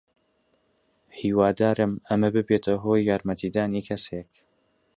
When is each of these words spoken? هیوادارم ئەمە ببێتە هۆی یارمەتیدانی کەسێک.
هیوادارم 1.19 1.91
ئەمە 2.07 2.29
ببێتە 2.35 2.73
هۆی 2.83 3.05
یارمەتیدانی 3.09 3.85
کەسێک. 3.87 4.31